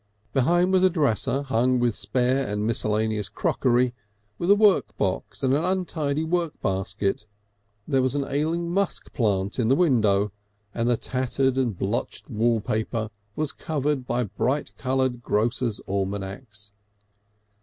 [0.33, 3.93] Behind was a dresser hung with spare and miscellaneous crockery,
[4.39, 7.27] with a workbox and an untidy work basket,
[7.87, 10.31] there was an ailing musk plant in the window,
[10.73, 16.71] and the tattered and blotched wallpaper was covered by bright coloured grocers' almanacs.